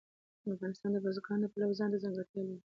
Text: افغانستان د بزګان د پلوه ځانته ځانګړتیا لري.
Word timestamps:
افغانستان 0.53 0.91
د 0.93 0.97
بزګان 1.05 1.37
د 1.41 1.45
پلوه 1.53 1.73
ځانته 1.79 1.97
ځانګړتیا 2.03 2.41
لري. 2.47 2.61